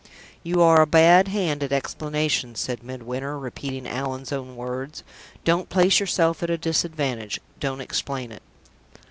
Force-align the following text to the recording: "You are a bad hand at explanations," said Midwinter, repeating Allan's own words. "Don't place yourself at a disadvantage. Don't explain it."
"You 0.41 0.63
are 0.63 0.81
a 0.81 0.87
bad 0.87 1.27
hand 1.27 1.61
at 1.61 1.71
explanations," 1.71 2.59
said 2.59 2.81
Midwinter, 2.81 3.37
repeating 3.37 3.87
Allan's 3.87 4.31
own 4.31 4.55
words. 4.55 5.03
"Don't 5.45 5.69
place 5.69 5.99
yourself 5.99 6.41
at 6.41 6.49
a 6.49 6.57
disadvantage. 6.57 7.39
Don't 7.59 7.81
explain 7.81 8.31
it." 8.31 8.41